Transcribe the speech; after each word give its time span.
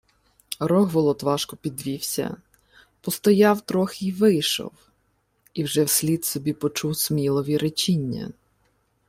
Рогволод 0.59 1.23
важко 1.23 1.57
підвівся, 1.57 2.37
постояв 3.01 3.61
трохи 3.61 4.05
й 4.05 4.11
вийшов, 4.11 4.71
і 5.53 5.63
вже 5.63 5.83
вслід 5.83 6.25
собі 6.25 6.53
почув 6.53 6.97
Смілові 6.97 7.57
речіння: 7.57 8.31